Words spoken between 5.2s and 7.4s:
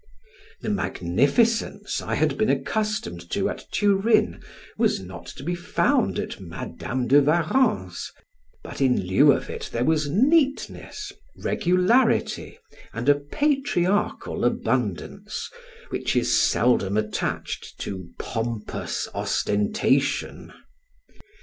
to be found at Madam de